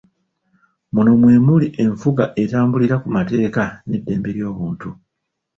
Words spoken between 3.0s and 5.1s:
ku mateeka n'eddembe ly'obuntu.